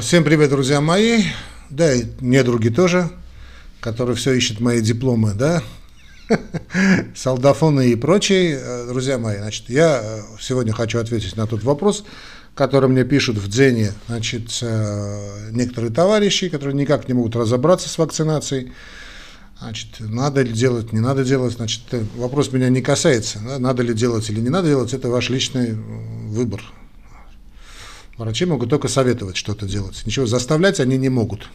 [0.00, 1.22] Всем привет, друзья мои,
[1.70, 3.08] да и недруги тоже,
[3.78, 5.62] которые все ищут мои дипломы, да,
[7.14, 8.60] солдафоны и прочие.
[8.88, 12.04] Друзья мои, значит, я сегодня хочу ответить на тот вопрос,
[12.56, 17.96] который мне пишут в Дзене, значит, э, некоторые товарищи, которые никак не могут разобраться с
[17.96, 18.72] вакцинацией.
[19.60, 21.82] Значит, надо ли делать, не надо делать, значит,
[22.16, 23.38] вопрос меня не касается.
[23.40, 26.60] Надо ли делать или не надо делать, это ваш личный выбор.
[28.18, 30.02] Врачи могут только советовать что-то делать.
[30.04, 31.48] Ничего заставлять они не могут.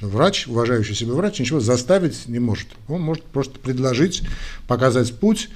[0.00, 2.68] Врач, уважающий себя врач, ничего заставить не может.
[2.86, 4.22] Он может просто предложить,
[4.68, 5.48] показать путь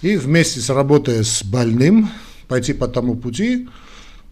[0.00, 2.10] и вместе с работая с больным
[2.46, 3.68] пойти по тому пути,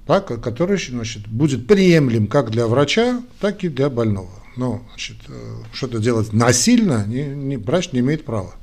[0.07, 4.31] так, который значит, будет приемлем как для врача, так и для больного.
[4.57, 8.55] Но значит, э, что-то делать насильно не, не, врач не имеет права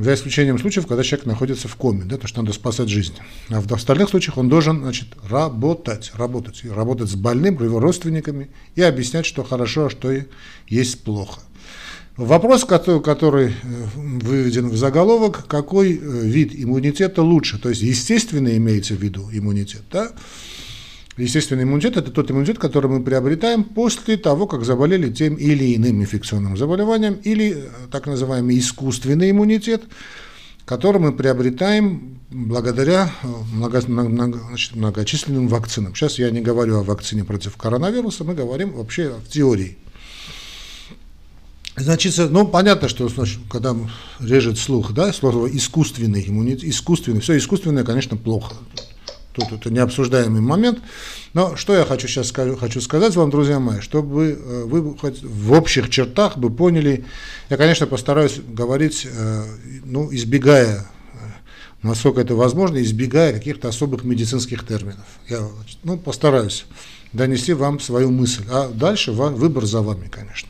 [0.00, 3.14] за исключением случаев, когда человек находится в коме, да, потому что надо спасать жизнь.
[3.50, 8.82] А в остальных случаях он должен значит, работать, работать, работать с больным, его родственниками и
[8.82, 10.10] объяснять, что хорошо, а что
[10.66, 11.40] есть плохо.
[12.16, 13.52] Вопрос, который, который э,
[13.94, 19.82] выведен в заголовок, какой э, вид иммунитета лучше, то есть естественно имеется в виду иммунитет,
[19.90, 20.10] да?
[21.20, 26.00] Естественный иммунитет– это тот иммунитет, который мы приобретаем после того, как заболели тем или иным
[26.00, 29.82] инфекционным заболеванием, или э, так называемый искусственный иммунитет,
[30.64, 35.94] который мы приобретаем благодаря э, много, значит, многочисленным вакцинам.
[35.94, 39.76] Сейчас я не говорю о вакцине против коронавируса, мы говорим вообще в теории.
[41.76, 43.76] Значит, ну, понятно, что значит, когда
[44.20, 48.54] режет слух, да, слово искусственный иммунитет, искусственный, все искусственное, конечно, плохо.
[49.32, 50.80] Тут это необсуждаемый момент.
[51.34, 55.52] Но что я хочу сейчас хочу сказать вам, друзья мои, чтобы э, вы хоть в
[55.52, 57.04] общих чертах бы поняли,
[57.48, 59.44] я, конечно, постараюсь говорить, э,
[59.84, 61.16] ну, избегая, э,
[61.82, 65.06] насколько это возможно, избегая каких-то особых медицинских терминов.
[65.28, 65.46] Я
[65.84, 66.66] ну, постараюсь
[67.12, 70.48] донести вам свою мысль, а дальше выбор за вами, конечно.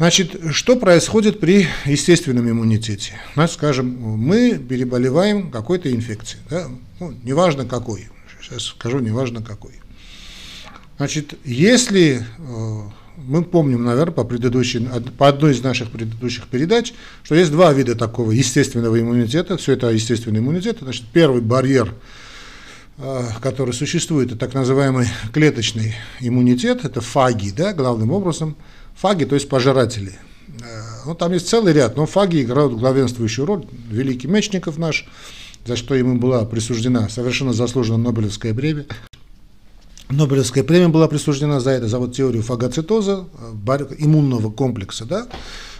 [0.00, 3.20] Значит, что происходит при естественном иммунитете?
[3.34, 6.68] Значит, скажем, мы переболеваем какой-то инфекцией, да?
[7.00, 8.08] ну, неважно какой,
[8.40, 9.72] сейчас скажу, неважно какой.
[10.96, 12.80] Значит, если э,
[13.18, 14.88] мы помним, наверное, по, предыдущей,
[15.18, 19.90] по одной из наших предыдущих передач, что есть два вида такого естественного иммунитета, все это
[19.90, 21.92] естественный иммунитет, значит, первый барьер,
[22.96, 28.56] э, который существует, это так называемый клеточный иммунитет, это фаги, да, главным образом–
[29.00, 30.18] Фаги, то есть пожиратели.
[30.60, 33.64] Э, ну, там есть целый ряд, но фаги играют главенствующую роль.
[33.88, 35.06] Великий Мечников наш,
[35.64, 38.86] за что ему была присуждена совершенно заслуженно Нобелевская премия.
[40.10, 45.28] Нобелевская премия была присуждена за это, за вот теорию фагоцитоза, э, иммунного комплекса, да.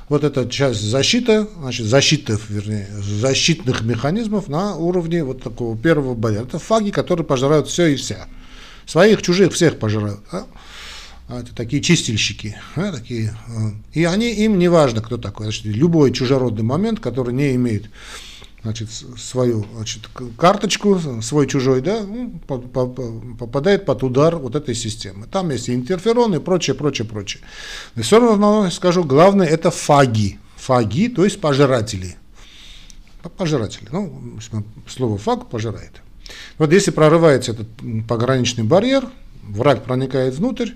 [0.08, 6.44] Вот эта часть защиты, значит, защиты, вернее, защитных механизмов на уровне вот такого первого барьера.
[6.44, 8.28] Это фаги, которые пожирают все и вся.
[8.86, 10.20] Своих, чужих, всех пожирают.
[10.32, 10.46] Да?
[11.30, 15.64] А, это такие чистильщики, да, такие, а, и они, им не важно, кто такой, значит,
[15.64, 17.88] любой чужеродный момент, который не имеет
[18.62, 25.26] значит, свою значит, карточку, свой чужой, да, ну, попадает под удар вот этой системы.
[25.30, 27.42] Там есть и интерфероны и прочее, прочее, прочее.
[27.94, 30.38] Но все равно скажу, главное это фаги.
[30.56, 32.16] Фаги, то есть пожиратели.
[33.38, 33.88] Пожиратели.
[33.92, 34.40] Ну,
[34.88, 36.02] слово фаг пожирает.
[36.58, 37.68] Вот если прорывается этот
[38.08, 39.08] пограничный барьер,
[39.42, 40.72] враг проникает внутрь,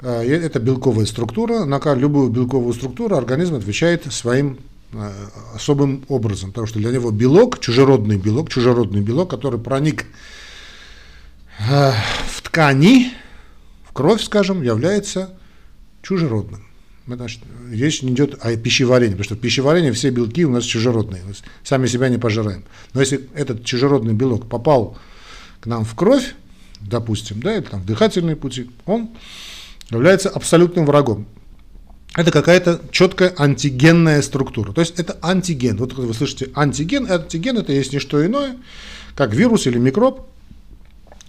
[0.00, 1.64] это белковая структура.
[1.64, 4.58] На любую белковую структуру организм отвечает своим
[4.92, 5.12] а,
[5.54, 10.06] особым образом, потому что для него белок, чужеродный белок, чужеродный белок, который проник
[11.68, 11.92] а,
[12.28, 13.12] в ткани,
[13.84, 15.34] в кровь, скажем, является
[16.02, 16.66] чужеродным.
[17.06, 17.40] Значит,
[17.70, 21.34] речь не идет о пищеварении, потому что в пищеварении все белки у нас чужеродные, мы
[21.62, 22.64] сами себя не пожираем.
[22.94, 24.98] Но если этот чужеродный белок попал
[25.60, 26.34] к нам в кровь,
[26.80, 29.10] допустим, да, или там в дыхательные пути, он
[29.90, 31.26] является абсолютным врагом.
[32.14, 34.72] Это какая-то четкая антигенная структура.
[34.72, 35.76] То есть это антиген.
[35.76, 38.56] Вот вы слышите антиген, антиген это есть не что иное,
[39.14, 40.26] как вирус или микроб,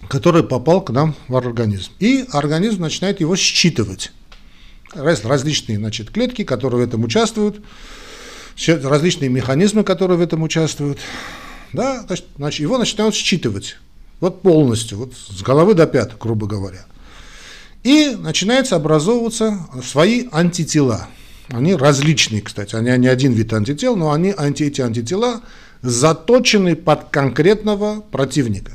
[0.07, 1.91] который попал к нам в организм.
[1.99, 4.13] И организм начинает его считывать.
[4.93, 7.61] Различные значит, клетки, которые в этом участвуют,
[8.65, 10.99] различные механизмы, которые в этом участвуют.
[11.73, 12.05] Да,
[12.37, 13.75] значит, его начинают считывать.
[14.21, 16.85] Вот полностью, вот с головы до пят, грубо говоря.
[17.83, 21.07] И начинается образовываться свои антитела.
[21.49, 25.41] Они различные, кстати, они не один вид антител, но они анти, эти антитела
[25.81, 28.73] заточены под конкретного противника.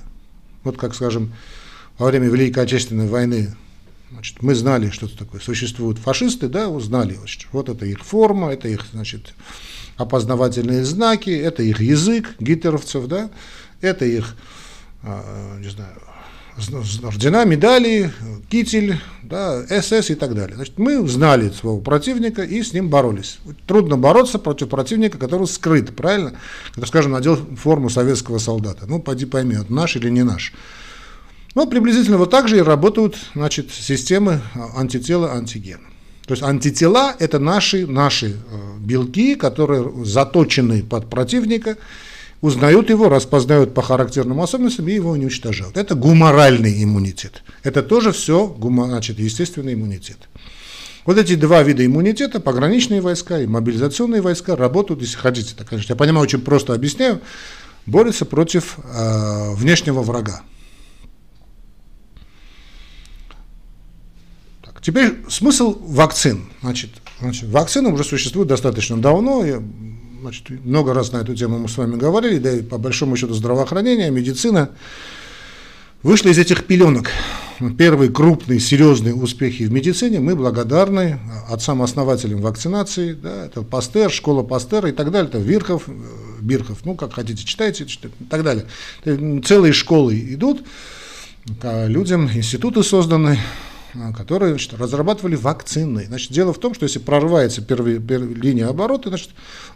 [0.65, 1.35] Вот как, скажем,
[1.99, 3.55] во время Великой Отечественной войны
[4.13, 5.41] значит, мы знали, что это такое.
[5.41, 7.19] Существуют фашисты, да, узнали,
[7.53, 9.35] вот это их форма, это их, значит,
[9.97, 13.31] опознавательные знаки, это их язык гитлеровцев, да,
[13.81, 14.37] это их,
[15.03, 15.95] а, не знаю,
[17.03, 18.13] ордена, медали,
[18.51, 20.57] китель, да, СС и так далее.
[20.57, 23.39] Значит, мы знали своего противника и с ним боролись.
[23.67, 26.35] Трудно бороться против противника, который скрыт, правильно?
[26.71, 28.85] Который, скажем, надел форму советского солдата.
[28.87, 30.53] Ну, поди пойми, это наш или не наш.
[31.55, 34.41] Ну, приблизительно вот так же и работают значит, системы
[34.75, 35.81] антитела, антиген.
[36.27, 41.77] То есть антитела– это наши, наши э, белки, которые заточены под противника,
[42.43, 45.77] узнают его, распознают по характерным особенностям и его уничтожают.
[45.79, 47.43] Это гуморальный иммунитет.
[47.63, 50.19] Это тоже все значит, естественный иммунитет.
[51.07, 55.93] Вот эти два вида иммунитета, пограничные войска и мобилизационные войска, работают, если хотите, так, конечно,
[55.93, 57.21] я понимаю, очень просто объясняю,
[57.87, 60.43] борются против э, внешнего врага.
[64.81, 66.47] Теперь смысл вакцин.
[66.61, 66.91] Значит,
[67.21, 69.45] значит, вакцины уже существуют достаточно давно.
[70.23, 73.35] Значит, много раз на эту тему мы с вами говорили, да и по большому счету
[73.35, 74.71] здравоохранение, медицина
[76.05, 77.11] вышли из этих пеленок.
[77.77, 83.15] Первые крупные, серьезные успехи в медицине мы благодарны отцам-основателям вакцинации.
[83.15, 85.29] Да, это Пастер, школа Пастера и так далее.
[85.29, 85.93] Это Вирхов, э,
[86.41, 88.67] Бирхов, ну, как хотите, читайте, читайте и так далее.
[89.43, 90.63] Целые школы идут,
[91.65, 93.72] людям институты созданы, а,
[94.17, 96.07] которые значит, разрабатывали вакцины.
[96.07, 99.31] Значит, дело в том, что если прорывается первая, первая линия оборота, значит,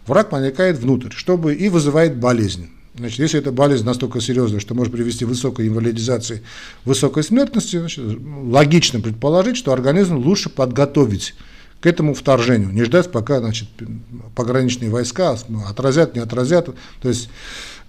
[0.05, 2.69] враг проникает внутрь, чтобы и вызывает болезнь.
[2.95, 6.41] Значит, если эта болезнь настолько серьезная, что может привести к высокой инвалидизации,
[6.83, 8.03] высокой смертности, значит,
[8.43, 11.35] логично предположить, что организм лучше подготовить
[11.79, 13.69] к этому вторжению, не ждать, пока значит,
[14.35, 15.37] пограничные войска
[15.67, 16.69] отразят, не отразят,
[17.01, 17.29] то есть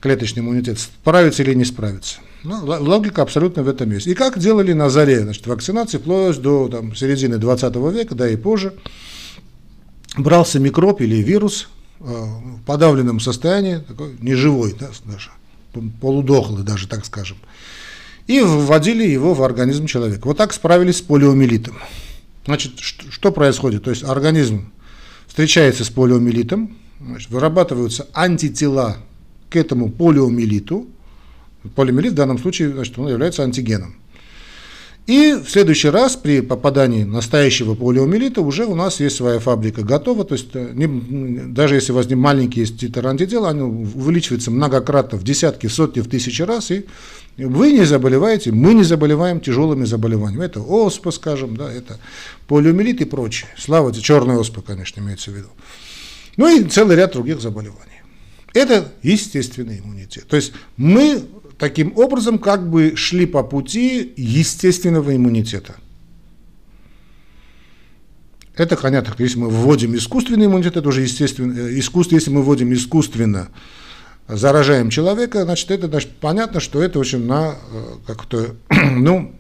[0.01, 2.19] клеточный иммунитет справится или не справится.
[2.45, 4.07] Ну, логика абсолютно в этом есть.
[4.07, 8.37] И как делали на заре значит, вакцинации, вплоть до там, середины 20 века, да и
[8.37, 8.75] позже,
[10.17, 11.69] брался микроб или вирус
[12.01, 15.31] э, в подавленном состоянии, такой неживой, да, даже,
[16.01, 17.39] полудохлый даже, так скажем,
[18.27, 20.27] и вводили его в организм человека.
[20.27, 21.79] Вот так справились с полиомиелитом.
[22.45, 23.85] Значит, что, происходит?
[23.85, 24.73] То есть организм
[25.27, 28.97] встречается с полиомиелитом, значит, вырабатываются антитела
[29.51, 30.89] к этому полиомиелиту,
[31.75, 33.97] Полимерид в данном случае значит, он является антигеном.
[35.09, 40.23] И в следующий раз при попадании настоящего полиомиелита уже у нас есть своя фабрика готова,
[40.23, 40.87] то есть э, не,
[41.47, 46.03] даже если у вас не маленькие есть титр антитела, они увеличиваются многократно в десятки, сотни,
[46.03, 46.85] в тысячи раз, и
[47.39, 50.45] вы не заболеваете, мы не заболеваем тяжелыми заболеваниями.
[50.45, 51.99] Это оспа, скажем, да, это
[52.47, 53.49] полиомиелит и прочее.
[53.57, 55.49] Слава тебе, черная оспа, конечно, имеется в виду.
[56.37, 58.03] Ну и целый ряд других заболеваний.
[58.53, 60.27] Это естественный иммунитет.
[60.27, 61.23] То есть мы
[61.59, 65.77] таким образом как бы шли по пути естественного иммунитета.
[68.55, 72.73] Это понятно, если мы вводим искусственный иммунитет, это уже естественно, э, искусство, если мы вводим
[72.73, 73.51] искусственно,
[74.27, 78.57] заражаем человека, значит, это значит, понятно, что это очень на э, как-то,
[78.97, 79.33] ну,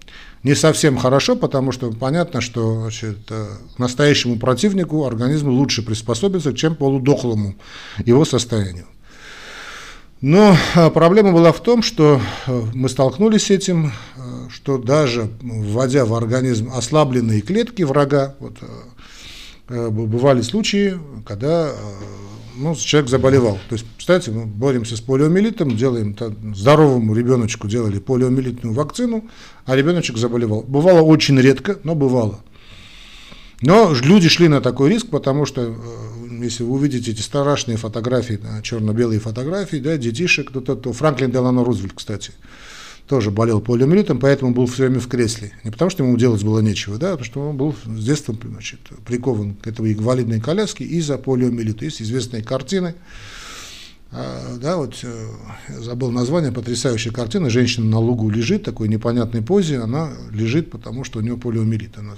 [0.44, 6.76] не совсем хорошо, потому что понятно, что значит, э, настоящему противнику организм лучше приспособится, чем
[6.76, 7.56] полудохлому
[8.04, 8.86] его состоянию.
[10.20, 15.30] Но а, проблема была в том, что э, мы столкнулись с этим, э, что даже
[15.40, 18.56] вводя в организм ослабленные клетки врага, вот,
[19.68, 21.72] э, бывали случаи, когда
[22.56, 23.58] ну, человек заболевал.
[23.68, 26.16] То есть, представьте, мы боремся с полиомиелитом, делаем
[26.52, 29.28] здоровому ребеночку делали полиомиелитную вакцину,
[29.66, 30.62] а ребеночек заболевал.
[30.62, 32.40] Бывало очень редко, но бывало.
[33.60, 35.76] Но люди шли на такой риск, потому что
[36.42, 41.64] если вы увидите эти страшные фотографии, да, черно-белые фотографии, да, детишек, то, то, Франклин Делано
[41.64, 42.33] Рузвельт, кстати,
[43.07, 45.52] тоже болел полиомиелитом, поэтому был все время в кресле.
[45.64, 48.37] Не потому, что ему делать было нечего, да, а потому что он был с детства
[48.42, 51.85] значит, прикован к этой инвалидной коляске из-за полиомиелита.
[51.85, 52.95] Есть известные картины,
[54.11, 55.28] а, да, вот э,
[55.80, 61.18] забыл название, потрясающая картина, женщина на лугу лежит, такой непонятной позе, она лежит, потому что
[61.18, 62.14] у нее полиомиелит, она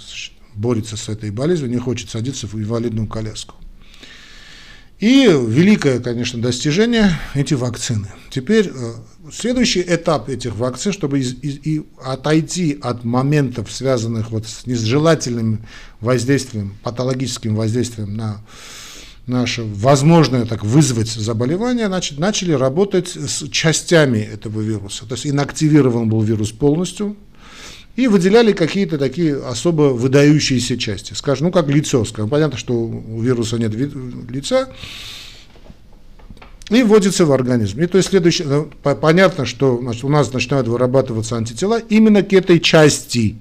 [0.55, 3.57] борется с этой болезнью, не хочет садиться в инвалидную коляску.
[5.01, 8.09] И великое, конечно, достижение– эти вакцины.
[8.29, 8.93] Теперь э,
[9.33, 15.65] следующий этап этих вакцин, чтобы из, из, и отойти от моментов, связанных вот с нежелательным
[16.01, 18.43] воздействием, патологическим воздействием на
[19.27, 25.07] наше возможное так вызвать заболевание, значит, начали работать с частями этого вируса.
[25.07, 27.17] То есть инактивирован был вирус полностью,
[28.01, 31.13] и выделяли какие-то такие особо выдающиеся части.
[31.13, 34.71] Скажем, ну как лицо, скажем, понятно, что у вируса нет лица,
[36.71, 37.83] и вводится в организм.
[37.83, 42.33] И то есть следующее, ну, понятно, что значит, у нас начинают вырабатываться антитела именно к
[42.33, 43.37] этой части,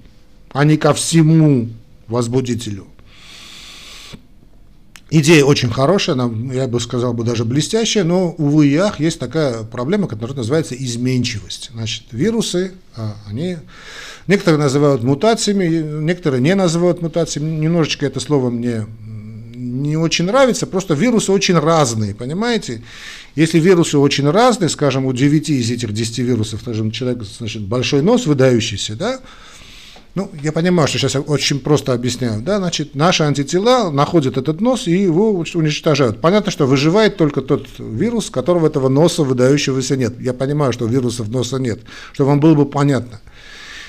[0.52, 1.70] а не ко всему
[2.06, 2.86] возбудителю.
[5.12, 9.18] Идея очень хорошая, нам, я бы сказал бы даже блестящая, но, увы и ах, есть
[9.18, 11.70] такая проблема, которая называется изменчивость.
[11.72, 13.56] Значит, вирусы, а, они,
[14.28, 15.66] некоторые называют мутациями,
[16.02, 18.86] некоторые не называют мутациями, немножечко это слово мне
[19.70, 22.82] не очень нравится, просто вирусы очень разные, понимаете?
[23.34, 28.02] Если вирусы очень разные, скажем, у 9 из этих 10 вирусов, скажем, человек, значит, большой
[28.02, 29.20] нос выдающийся, да,
[30.20, 34.60] ну, я понимаю, что сейчас я очень просто объясняю, да, значит, наши антитела находят этот
[34.60, 36.20] нос и его уничтожают.
[36.20, 40.20] Понятно, что выживает только тот вирус, которого этого носа выдающегося нет.
[40.20, 41.80] Я понимаю, что вирусов носа нет,
[42.12, 43.20] чтобы вам было бы понятно.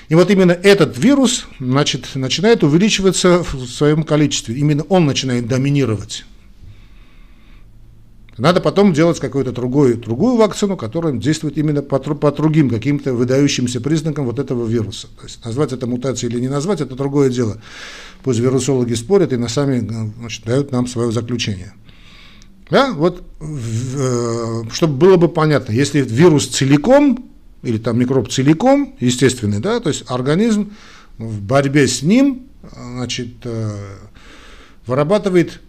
[0.08, 4.56] И вот именно этот вирус значит, начинает увеличиваться в своем количестве.
[4.56, 6.26] Именно он начинает доминировать.
[8.42, 13.80] Надо потом делать какую-то другую, другую вакцину, которая действует именно по, по другим каким-то выдающимся
[13.82, 15.10] признакам вот этого вируса.
[15.16, 17.62] То есть назвать это мутацией или не назвать, это другое дело.
[18.24, 21.74] Пусть вирусологи спорят и на сами значит, дают нам свое заключение.
[22.72, 27.30] Да, вот, э, чтобы было бы понятно, если вирус целиком
[27.62, 30.72] или там микроб целиком, естественный, да, то есть организм
[31.20, 33.72] в борьбе с ним, значит, э,
[34.88, 35.62] вырабатывает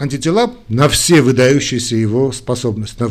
[0.00, 3.08] антитела на все выдающиеся его способности, на,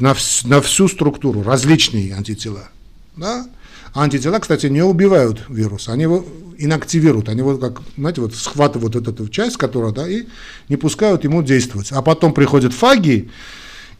[0.00, 2.68] на, на всю структуру, различные антитела.
[3.16, 3.48] Да?
[3.94, 6.26] Антитела, кстати, не убивают вирус, они его
[6.58, 10.24] инактивируют, они его, как, знаете, вот схватывают вот эту часть, которая, да, и
[10.68, 11.92] не пускают ему действовать.
[11.92, 13.30] А потом приходят фаги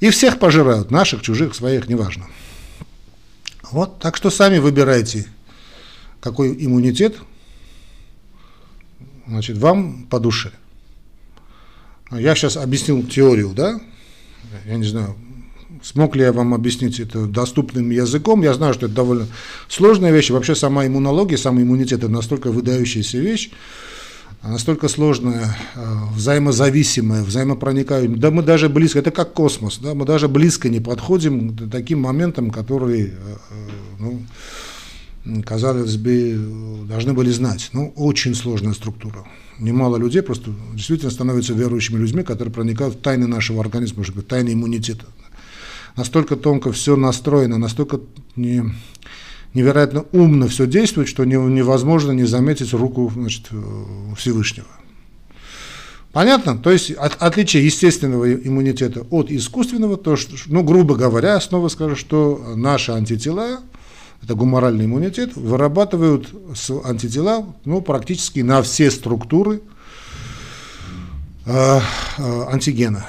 [0.01, 2.27] и всех пожирают, наших, чужих, своих, неважно.
[3.71, 5.27] Вот, так что сами выбирайте,
[6.21, 7.17] какой иммунитет,
[9.29, 10.53] значит, вам по душе.
[12.19, 13.81] Я сейчас объяснил теорию, да?
[14.67, 15.17] Я не знаю,
[15.83, 18.43] смог ли я вам объяснить это доступным языком.
[18.43, 19.27] Я знаю, что это довольно
[19.69, 20.31] сложная вещь.
[20.31, 23.51] Вообще сама иммунология, сам иммунитет– это настолько выдающаяся вещь,
[24.43, 28.17] настолько сложная, а, взаимозависимая, взаимопроникающая.
[28.17, 32.01] Да мы даже близко, это как космос, да, мы даже близко не подходим к таким
[32.01, 33.55] моментам, которые, а, а,
[34.01, 34.23] ну,
[35.45, 37.71] казалось бы, должны были знать.
[37.73, 39.25] Ну, очень сложная структура
[39.63, 44.53] немало людей просто действительно становятся верующими людьми, которые проникают в тайны нашего организма, быть, тайны
[44.53, 45.07] иммунитета.
[45.97, 48.01] Настолько тонко все настроено, настолько
[48.35, 48.65] не,
[49.55, 53.49] невероятно умно все действует, что невозможно не заметить руку значит,
[54.17, 54.67] Всевышнего.
[56.13, 56.59] Понятно?
[56.59, 61.97] То есть от, отличие естественного иммунитета от искусственного, то, что, ну, грубо говоря, снова скажу,
[61.97, 63.61] что наши антитела
[64.23, 66.29] это гуморальный иммунитет, вырабатывают
[66.85, 69.63] антитела ну, практически на все структуры
[71.45, 71.81] э,
[72.19, 73.07] э, антигена.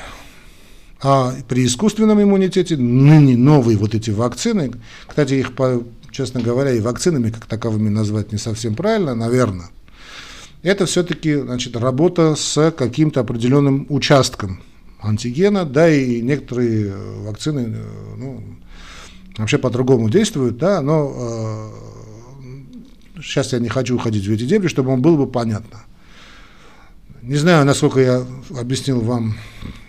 [1.01, 4.72] А при искусственном иммунитете ныне новые вот эти вакцины,
[5.05, 5.51] кстати, их,
[6.12, 9.70] честно говоря, и вакцинами как таковыми назвать не совсем правильно, наверное,
[10.63, 14.62] это все-таки значит, работа с каким-то определенным участком
[15.01, 17.75] антигена, да, и некоторые э, вакцины
[18.17, 18.41] ну,
[19.38, 21.72] вообще по-другому действуют, да, но
[23.16, 25.84] э, сейчас я не хочу уходить в эти дебри, чтобы вам было бы понятно.
[27.22, 28.25] Не знаю, насколько я
[28.60, 29.36] объяснил вам,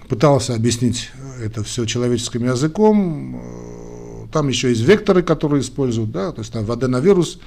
[0.09, 1.11] пытался объяснить
[1.41, 3.37] это все человеческим языком.
[3.37, 7.39] Э, там еще есть векторы, которые используют, да, то есть там в аденовирус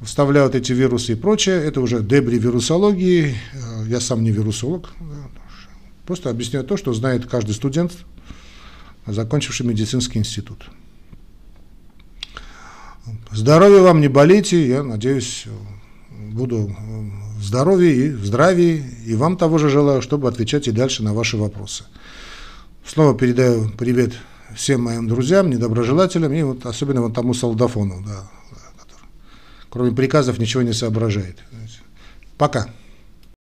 [0.00, 1.62] вставляют эти вирусы и прочее.
[1.62, 3.36] Это уже дебри вирусологии.
[3.52, 4.90] Э, я сам не вирусолог.
[6.06, 7.92] Просто объясняю то, что знает каждый студент,
[9.06, 10.66] закончивший медицинский институт.
[13.34, 15.46] Здоровья вам, не болейте, я надеюсь,
[16.10, 16.76] буду
[17.38, 21.14] в здоровье и в здравии, и вам того же желаю, чтобы отвечать и дальше на
[21.14, 21.84] ваши вопросы.
[22.84, 24.12] Снова передаю привет
[24.54, 28.30] всем моим друзьям, недоброжелателям, и вот особенно вот тому солдафону, да,
[28.78, 29.06] который,
[29.70, 31.38] кроме приказов ничего не соображает.
[32.36, 32.68] Пока.